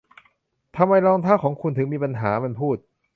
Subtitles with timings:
[0.75, 2.77] 'ทำไมรองเท้าของคุณถึงมีปัญหา' มันพูด